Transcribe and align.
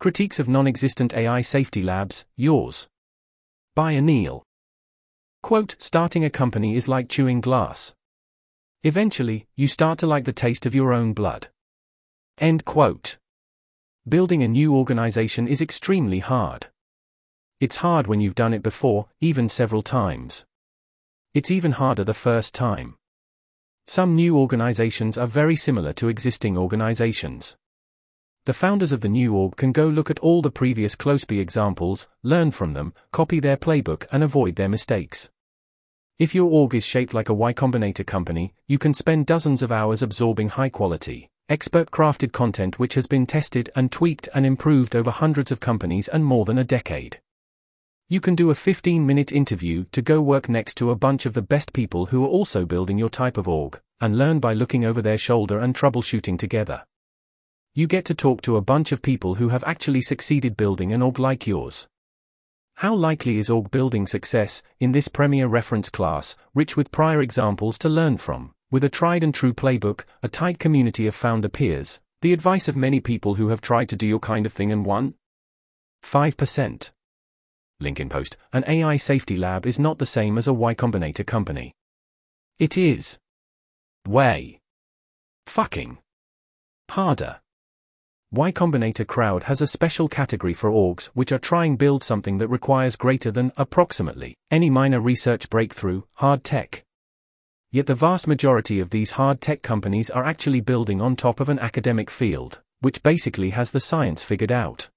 Critiques 0.00 0.38
of 0.38 0.48
Non-Existent 0.48 1.12
AI 1.12 1.40
Safety 1.40 1.82
Labs, 1.82 2.24
Yours. 2.36 2.86
By 3.74 3.94
Anneal. 3.94 4.44
Quote, 5.42 5.74
starting 5.80 6.24
a 6.24 6.30
company 6.30 6.76
is 6.76 6.86
like 6.86 7.08
chewing 7.08 7.40
glass. 7.40 7.96
Eventually, 8.84 9.48
you 9.56 9.66
start 9.66 9.98
to 9.98 10.06
like 10.06 10.24
the 10.24 10.32
taste 10.32 10.66
of 10.66 10.74
your 10.74 10.92
own 10.92 11.14
blood. 11.14 11.48
End 12.38 12.64
quote. 12.64 13.18
Building 14.08 14.40
a 14.44 14.46
new 14.46 14.72
organization 14.72 15.48
is 15.48 15.60
extremely 15.60 16.20
hard. 16.20 16.68
It's 17.58 17.82
hard 17.82 18.06
when 18.06 18.20
you've 18.20 18.36
done 18.36 18.54
it 18.54 18.62
before, 18.62 19.08
even 19.20 19.48
several 19.48 19.82
times. 19.82 20.44
It's 21.34 21.50
even 21.50 21.72
harder 21.72 22.04
the 22.04 22.14
first 22.14 22.54
time. 22.54 22.94
Some 23.88 24.14
new 24.14 24.38
organizations 24.38 25.18
are 25.18 25.26
very 25.26 25.56
similar 25.56 25.92
to 25.94 26.06
existing 26.06 26.56
organizations. 26.56 27.56
The 28.48 28.54
founders 28.54 28.92
of 28.92 29.02
the 29.02 29.10
new 29.10 29.34
org 29.34 29.56
can 29.56 29.72
go 29.72 29.86
look 29.86 30.08
at 30.08 30.20
all 30.20 30.40
the 30.40 30.50
previous 30.50 30.96
Closeby 30.96 31.38
examples, 31.38 32.08
learn 32.22 32.50
from 32.50 32.72
them, 32.72 32.94
copy 33.12 33.40
their 33.40 33.58
playbook, 33.58 34.06
and 34.10 34.22
avoid 34.22 34.56
their 34.56 34.70
mistakes. 34.70 35.28
If 36.18 36.34
your 36.34 36.50
org 36.50 36.74
is 36.74 36.82
shaped 36.82 37.12
like 37.12 37.28
a 37.28 37.34
Y 37.34 37.52
Combinator 37.52 38.06
company, 38.06 38.54
you 38.66 38.78
can 38.78 38.94
spend 38.94 39.26
dozens 39.26 39.60
of 39.60 39.70
hours 39.70 40.00
absorbing 40.00 40.48
high 40.48 40.70
quality, 40.70 41.28
expert 41.50 41.90
crafted 41.90 42.32
content 42.32 42.78
which 42.78 42.94
has 42.94 43.06
been 43.06 43.26
tested 43.26 43.68
and 43.76 43.92
tweaked 43.92 44.30
and 44.32 44.46
improved 44.46 44.96
over 44.96 45.10
hundreds 45.10 45.52
of 45.52 45.60
companies 45.60 46.08
and 46.08 46.24
more 46.24 46.46
than 46.46 46.56
a 46.56 46.64
decade. 46.64 47.20
You 48.08 48.22
can 48.22 48.34
do 48.34 48.48
a 48.48 48.54
15 48.54 49.04
minute 49.04 49.30
interview 49.30 49.84
to 49.92 50.00
go 50.00 50.22
work 50.22 50.48
next 50.48 50.78
to 50.78 50.90
a 50.90 50.96
bunch 50.96 51.26
of 51.26 51.34
the 51.34 51.42
best 51.42 51.74
people 51.74 52.06
who 52.06 52.24
are 52.24 52.28
also 52.28 52.64
building 52.64 52.96
your 52.96 53.10
type 53.10 53.36
of 53.36 53.46
org, 53.46 53.78
and 54.00 54.16
learn 54.16 54.40
by 54.40 54.54
looking 54.54 54.86
over 54.86 55.02
their 55.02 55.18
shoulder 55.18 55.58
and 55.58 55.74
troubleshooting 55.74 56.38
together. 56.38 56.86
You 57.78 57.86
get 57.86 58.04
to 58.06 58.14
talk 58.16 58.42
to 58.42 58.56
a 58.56 58.60
bunch 58.60 58.90
of 58.90 59.02
people 59.02 59.36
who 59.36 59.50
have 59.50 59.62
actually 59.62 60.02
succeeded 60.02 60.56
building 60.56 60.92
an 60.92 61.00
org 61.00 61.20
like 61.20 61.46
yours. 61.46 61.86
How 62.74 62.92
likely 62.92 63.38
is 63.38 63.50
org 63.50 63.70
building 63.70 64.04
success 64.08 64.64
in 64.80 64.90
this 64.90 65.06
premier 65.06 65.46
reference 65.46 65.88
class, 65.88 66.36
rich 66.56 66.76
with 66.76 66.90
prior 66.90 67.22
examples 67.22 67.78
to 67.78 67.88
learn 67.88 68.16
from, 68.16 68.52
with 68.72 68.82
a 68.82 68.88
tried 68.88 69.22
and 69.22 69.32
true 69.32 69.54
playbook, 69.54 70.06
a 70.24 70.28
tight 70.28 70.58
community 70.58 71.06
of 71.06 71.14
founder 71.14 71.48
peers, 71.48 72.00
the 72.20 72.32
advice 72.32 72.66
of 72.66 72.74
many 72.74 72.98
people 72.98 73.36
who 73.36 73.46
have 73.50 73.60
tried 73.60 73.88
to 73.90 73.96
do 73.96 74.08
your 74.08 74.18
kind 74.18 74.44
of 74.44 74.52
thing 74.52 74.72
and 74.72 74.84
won? 74.84 75.14
5%. 76.02 76.90
Link 77.78 78.00
in 78.00 78.08
post. 78.08 78.36
An 78.52 78.64
AI 78.66 78.96
safety 78.96 79.36
lab 79.36 79.66
is 79.66 79.78
not 79.78 80.00
the 80.00 80.04
same 80.04 80.36
as 80.36 80.48
a 80.48 80.52
Y 80.52 80.74
Combinator 80.74 81.24
company. 81.24 81.76
It 82.58 82.76
is. 82.76 83.20
Way. 84.04 84.58
Fucking. 85.46 85.98
Harder. 86.90 87.38
Y 88.30 88.52
Combinator 88.52 89.06
Crowd 89.06 89.44
has 89.44 89.62
a 89.62 89.66
special 89.66 90.06
category 90.06 90.52
for 90.52 90.68
orgs 90.68 91.06
which 91.14 91.32
are 91.32 91.38
trying 91.38 91.78
build 91.78 92.04
something 92.04 92.36
that 92.36 92.48
requires 92.48 92.94
greater 92.94 93.30
than, 93.30 93.50
approximately, 93.56 94.36
any 94.50 94.68
minor 94.68 95.00
research 95.00 95.48
breakthrough, 95.48 96.02
hard 96.12 96.44
tech. 96.44 96.84
Yet 97.70 97.86
the 97.86 97.94
vast 97.94 98.26
majority 98.26 98.80
of 98.80 98.90
these 98.90 99.12
hard 99.12 99.40
tech 99.40 99.62
companies 99.62 100.10
are 100.10 100.26
actually 100.26 100.60
building 100.60 101.00
on 101.00 101.16
top 101.16 101.40
of 101.40 101.48
an 101.48 101.58
academic 101.58 102.10
field, 102.10 102.60
which 102.80 103.02
basically 103.02 103.48
has 103.50 103.70
the 103.70 103.80
science 103.80 104.22
figured 104.22 104.52
out. 104.52 104.90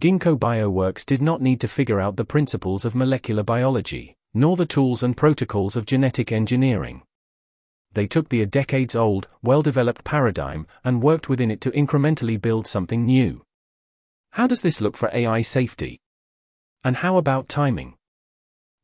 Ginkgo 0.00 0.38
Bioworks 0.38 1.04
did 1.04 1.20
not 1.20 1.42
need 1.42 1.60
to 1.60 1.68
figure 1.68 2.00
out 2.00 2.16
the 2.16 2.24
principles 2.24 2.86
of 2.86 2.94
molecular 2.94 3.42
biology, 3.42 4.16
nor 4.32 4.56
the 4.56 4.64
tools 4.64 5.02
and 5.02 5.14
protocols 5.14 5.76
of 5.76 5.84
genetic 5.84 6.32
engineering. 6.32 7.02
They 7.98 8.06
took 8.06 8.28
the 8.28 8.46
decades 8.46 8.94
old, 8.94 9.26
well 9.42 9.60
developed 9.60 10.04
paradigm 10.04 10.68
and 10.84 11.02
worked 11.02 11.28
within 11.28 11.50
it 11.50 11.60
to 11.62 11.72
incrementally 11.72 12.40
build 12.40 12.68
something 12.68 13.04
new. 13.04 13.42
How 14.30 14.46
does 14.46 14.60
this 14.60 14.80
look 14.80 14.96
for 14.96 15.10
AI 15.12 15.42
safety? 15.42 15.98
And 16.84 16.98
how 16.98 17.16
about 17.16 17.48
timing? 17.48 17.96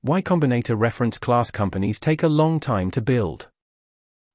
Y 0.02 0.20
Combinator 0.20 0.76
reference 0.76 1.16
class 1.18 1.52
companies 1.52 2.00
take 2.00 2.24
a 2.24 2.28
long 2.28 2.58
time 2.58 2.90
to 2.90 3.00
build. 3.00 3.46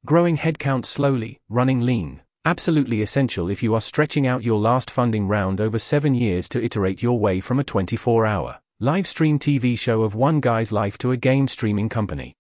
Growing 0.06 0.38
headcount 0.38 0.85
slowly, 0.85 1.41
running 1.50 1.81
lean, 1.81 2.22
Absolutely 2.45 3.01
essential 3.01 3.50
if 3.50 3.62
you 3.62 3.75
are 3.75 3.81
stretching 3.81 4.25
out 4.25 4.45
your 4.45 4.62
last 4.62 4.89
funding 4.89 5.28
round 5.28 5.59
over 5.59 5.78
seven 5.78 6.16
years 6.16 6.47
to 6.47 6.63
iterate 6.63 7.03
your 7.03 7.19
way 7.19 7.41
from 7.41 7.59
a 7.59 7.66
24 7.66 8.25
hour 8.25 8.62
live 8.79 9.06
stream 9.06 9.38
TV 9.38 9.78
show 9.78 10.03
of 10.03 10.16
one 10.16 10.39
guy's 10.39 10.72
life 10.72 10.97
to 11.00 11.12
a 11.12 11.18
game 11.18 11.50
streaming 11.50 11.89
company. 11.89 12.38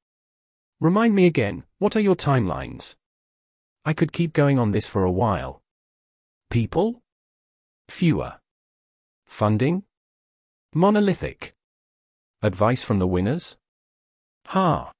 Remind 0.81 1.13
me 1.13 1.25
again, 1.25 1.63
what 1.77 1.95
are 1.97 1.99
your 1.99 2.15
timelines? 2.15 2.95
I 3.83 3.91
could 3.91 4.13
keep 4.13 4.31
going 4.31 4.57
on 4.57 4.71
this 4.71 4.87
for 4.87 5.03
a 5.03 5.11
while. 5.11 5.61
People? 6.49 7.01
Fewer. 7.89 8.39
Funding? 9.25 9.83
Monolithic. 10.73 11.53
Advice 12.41 12.85
from 12.85 12.99
the 12.99 13.07
winners? 13.07 13.57
Ha. 14.47 14.93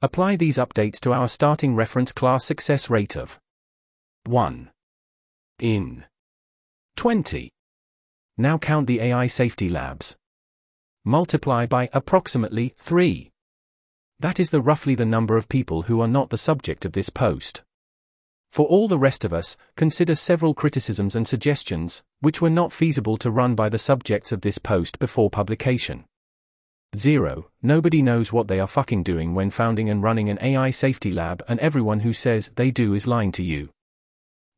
Apply 0.00 0.36
these 0.36 0.56
updates 0.56 1.00
to 1.00 1.12
our 1.12 1.26
starting 1.28 1.74
reference 1.74 2.12
class 2.12 2.44
success 2.44 2.88
rate 2.88 3.16
of 3.16 3.40
1. 4.26 4.70
In 5.58 6.04
20. 6.96 7.50
Now 8.38 8.56
count 8.56 8.86
the 8.86 9.00
AI 9.00 9.26
safety 9.26 9.68
labs. 9.68 10.16
Multiply 11.04 11.66
by 11.66 11.88
approximately 11.92 12.74
3. 12.78 13.31
That 14.22 14.38
is 14.38 14.50
the 14.50 14.60
roughly 14.60 14.94
the 14.94 15.04
number 15.04 15.36
of 15.36 15.48
people 15.48 15.82
who 15.82 16.00
are 16.00 16.06
not 16.06 16.30
the 16.30 16.38
subject 16.38 16.84
of 16.84 16.92
this 16.92 17.10
post. 17.10 17.64
For 18.52 18.64
all 18.66 18.86
the 18.86 18.96
rest 18.96 19.24
of 19.24 19.32
us, 19.32 19.56
consider 19.76 20.14
several 20.14 20.54
criticisms 20.54 21.16
and 21.16 21.26
suggestions, 21.26 22.04
which 22.20 22.40
were 22.40 22.48
not 22.48 22.70
feasible 22.72 23.16
to 23.16 23.32
run 23.32 23.56
by 23.56 23.68
the 23.68 23.78
subjects 23.78 24.30
of 24.30 24.42
this 24.42 24.58
post 24.58 25.00
before 25.00 25.28
publication. 25.28 26.04
0. 26.96 27.50
Nobody 27.62 28.00
knows 28.00 28.32
what 28.32 28.46
they 28.46 28.60
are 28.60 28.68
fucking 28.68 29.02
doing 29.02 29.34
when 29.34 29.50
founding 29.50 29.90
and 29.90 30.04
running 30.04 30.28
an 30.28 30.38
AI 30.40 30.70
safety 30.70 31.10
lab, 31.10 31.42
and 31.48 31.58
everyone 31.58 31.98
who 32.00 32.12
says 32.12 32.52
they 32.54 32.70
do 32.70 32.94
is 32.94 33.08
lying 33.08 33.32
to 33.32 33.42
you. 33.42 33.70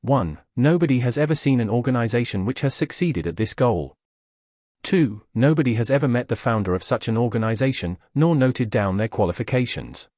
1. 0.02 0.40
Nobody 0.56 0.98
has 0.98 1.16
ever 1.16 1.34
seen 1.34 1.60
an 1.60 1.70
organization 1.70 2.44
which 2.44 2.60
has 2.60 2.74
succeeded 2.74 3.26
at 3.26 3.38
this 3.38 3.54
goal. 3.54 3.96
2. 4.84 5.22
Nobody 5.34 5.74
has 5.74 5.90
ever 5.90 6.06
met 6.06 6.28
the 6.28 6.36
founder 6.36 6.74
of 6.74 6.84
such 6.84 7.08
an 7.08 7.16
organization, 7.16 7.96
nor 8.14 8.36
noted 8.36 8.68
down 8.68 8.98
their 8.98 9.08
qualifications. 9.08 10.08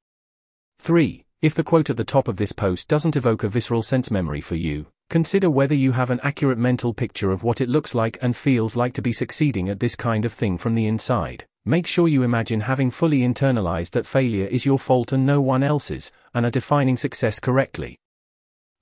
3. 0.79 1.23
If 1.41 1.55
the 1.55 1.63
quote 1.63 1.89
at 1.89 1.95
the 1.95 2.03
top 2.03 2.27
of 2.27 2.35
this 2.35 2.51
post 2.51 2.89
doesn't 2.89 3.15
evoke 3.15 3.43
a 3.43 3.49
visceral 3.49 3.81
sense 3.81 4.11
memory 4.11 4.41
for 4.41 4.55
you, 4.55 4.87
consider 5.09 5.49
whether 5.49 5.73
you 5.73 5.93
have 5.93 6.09
an 6.09 6.19
accurate 6.21 6.57
mental 6.57 6.93
picture 6.93 7.31
of 7.31 7.43
what 7.43 7.61
it 7.61 7.69
looks 7.69 7.95
like 7.95 8.17
and 8.21 8.35
feels 8.35 8.75
like 8.75 8.93
to 8.93 9.01
be 9.01 9.13
succeeding 9.13 9.69
at 9.69 9.79
this 9.79 9.95
kind 9.95 10.25
of 10.25 10.33
thing 10.33 10.57
from 10.57 10.75
the 10.75 10.85
inside. 10.85 11.45
Make 11.63 11.87
sure 11.87 12.09
you 12.09 12.23
imagine 12.23 12.59
having 12.59 12.91
fully 12.91 13.19
internalized 13.19 13.91
that 13.91 14.05
failure 14.05 14.47
is 14.47 14.65
your 14.65 14.79
fault 14.79 15.13
and 15.13 15.25
no 15.25 15.39
one 15.39 15.63
else's, 15.63 16.11
and 16.33 16.45
are 16.45 16.51
defining 16.51 16.97
success 16.97 17.39
correctly. 17.39 17.99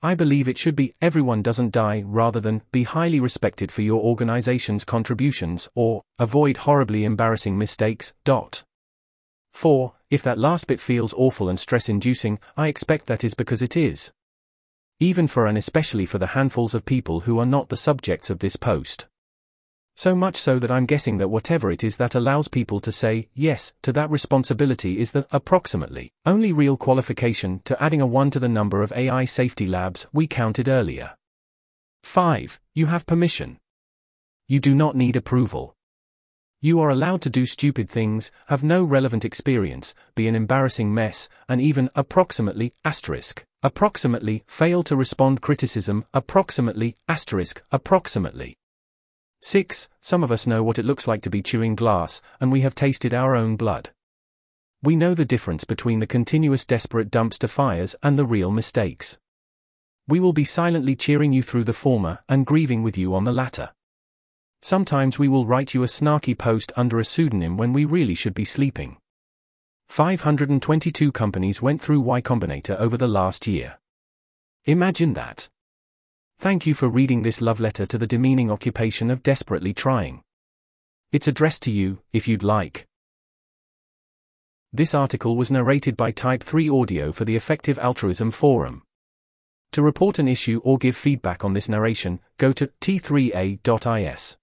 I 0.05 0.13
believe 0.13 0.47
it 0.47 0.59
should 0.59 0.75
be 0.75 0.93
everyone 1.01 1.41
doesn't 1.41 1.71
die 1.71 2.03
rather 2.05 2.39
than 2.39 2.61
be 2.71 2.83
highly 2.83 3.19
respected 3.19 3.71
for 3.71 3.81
your 3.81 3.99
organization's 4.03 4.85
contributions 4.85 5.67
or 5.73 6.03
avoid 6.19 6.57
horribly 6.57 7.05
embarrassing 7.05 7.57
mistakes. 7.57 8.13
Dot. 8.23 8.61
4. 9.53 9.93
If 10.11 10.21
that 10.21 10.37
last 10.37 10.67
bit 10.67 10.79
feels 10.79 11.15
awful 11.17 11.49
and 11.49 11.59
stress 11.59 11.89
inducing, 11.89 12.37
I 12.55 12.67
expect 12.67 13.07
that 13.07 13.23
is 13.23 13.33
because 13.33 13.63
it 13.63 13.75
is. 13.75 14.11
Even 14.99 15.25
for 15.25 15.47
and 15.47 15.57
especially 15.57 16.05
for 16.05 16.19
the 16.19 16.27
handfuls 16.37 16.75
of 16.75 16.85
people 16.85 17.21
who 17.21 17.39
are 17.39 17.45
not 17.47 17.69
the 17.69 17.75
subjects 17.75 18.29
of 18.29 18.37
this 18.37 18.57
post. 18.57 19.07
So 19.97 20.13
much 20.13 20.35
so 20.35 20.59
that 20.59 20.69
I'm 20.69 20.85
guessing 20.85 21.17
that 21.19 21.29
whatever 21.29 21.71
it 21.71 21.81
is 21.81 21.95
that 21.97 22.15
allows 22.15 22.49
people 22.49 22.81
to 22.81 22.91
say 22.91 23.29
yes 23.33 23.71
to 23.81 23.93
that 23.93 24.09
responsibility 24.09 24.99
is 24.99 25.11
the 25.11 25.25
approximately 25.31 26.11
only 26.25 26.51
real 26.51 26.75
qualification 26.75 27.61
to 27.63 27.81
adding 27.81 28.01
a 28.01 28.05
1 28.05 28.29
to 28.31 28.39
the 28.39 28.49
number 28.49 28.83
of 28.83 28.91
AI 28.91 29.23
safety 29.23 29.65
labs 29.65 30.05
we 30.11 30.27
counted 30.27 30.67
earlier. 30.67 31.15
5. 32.03 32.59
You 32.73 32.87
have 32.87 33.05
permission. 33.05 33.57
You 34.49 34.59
do 34.59 34.75
not 34.75 34.97
need 34.97 35.15
approval. 35.15 35.75
You 36.59 36.81
are 36.81 36.89
allowed 36.89 37.21
to 37.21 37.29
do 37.29 37.45
stupid 37.45 37.89
things, 37.89 38.31
have 38.47 38.63
no 38.63 38.83
relevant 38.83 39.23
experience, 39.23 39.95
be 40.13 40.27
an 40.27 40.35
embarrassing 40.35 40.93
mess, 40.93 41.29
and 41.47 41.61
even 41.61 41.89
approximately 41.95 42.73
asterisk 42.83 43.45
approximately 43.63 44.43
fail 44.45 44.83
to 44.83 44.95
respond 44.95 45.41
criticism 45.41 46.05
approximately 46.13 46.97
asterisk 47.07 47.63
approximately 47.71 48.57
6. 49.45 49.87
Some 50.01 50.23
of 50.23 50.31
us 50.31 50.47
know 50.47 50.63
what 50.63 50.79
it 50.79 50.85
looks 50.85 51.07
like 51.07 51.21
to 51.21 51.29
be 51.29 51.43
chewing 51.43 51.75
glass, 51.75 52.19
and 52.39 52.51
we 52.51 52.61
have 52.61 52.73
tasted 52.73 53.13
our 53.13 53.35
own 53.35 53.55
blood. 53.55 53.91
We 54.81 54.95
know 54.95 55.13
the 55.13 55.23
difference 55.23 55.65
between 55.65 55.99
the 55.99 56.07
continuous 56.07 56.65
desperate 56.65 57.11
dumpster 57.11 57.47
fires 57.47 57.95
and 58.01 58.17
the 58.17 58.25
real 58.25 58.49
mistakes. 58.49 59.19
We 60.07 60.19
will 60.19 60.33
be 60.33 60.45
silently 60.45 60.95
cheering 60.95 61.31
you 61.31 61.43
through 61.43 61.65
the 61.65 61.73
former 61.73 62.23
and 62.27 62.47
grieving 62.47 62.81
with 62.81 62.97
you 62.97 63.13
on 63.13 63.23
the 63.23 63.31
latter. 63.31 63.69
Sometimes 64.63 65.19
we 65.19 65.27
will 65.27 65.45
write 65.45 65.75
you 65.75 65.83
a 65.83 65.87
snarky 65.87 66.35
post 66.35 66.71
under 66.75 66.97
a 66.97 67.05
pseudonym 67.05 67.55
when 67.55 67.71
we 67.71 67.85
really 67.85 68.15
should 68.15 68.33
be 68.33 68.45
sleeping. 68.45 68.97
522 69.89 71.11
companies 71.11 71.61
went 71.61 71.83
through 71.83 71.99
Y 71.99 72.19
Combinator 72.19 72.79
over 72.79 72.97
the 72.97 73.07
last 73.07 73.45
year. 73.45 73.77
Imagine 74.65 75.13
that. 75.13 75.49
Thank 76.39 76.65
you 76.65 76.73
for 76.73 76.89
reading 76.89 77.21
this 77.21 77.41
love 77.41 77.59
letter 77.59 77.85
to 77.85 77.97
the 77.97 78.07
demeaning 78.07 78.51
occupation 78.51 79.09
of 79.09 79.23
desperately 79.23 79.73
trying. 79.73 80.21
It's 81.11 81.27
addressed 81.27 81.63
to 81.63 81.71
you, 81.71 81.99
if 82.13 82.27
you'd 82.27 82.43
like. 82.43 82.85
This 84.73 84.93
article 84.93 85.37
was 85.37 85.49
narrated 85.49 85.95
by 85.95 86.11
Type 86.11 86.43
3 86.43 86.69
Audio 86.69 87.11
for 87.11 87.23
the 87.23 87.35
Effective 87.35 87.79
Altruism 87.79 88.31
Forum. 88.31 88.83
To 89.71 89.81
report 89.81 90.19
an 90.19 90.27
issue 90.27 90.61
or 90.63 90.77
give 90.77 90.95
feedback 90.95 91.45
on 91.45 91.53
this 91.53 91.69
narration, 91.69 92.19
go 92.37 92.51
to 92.51 92.67
t3a.is. 92.81 94.37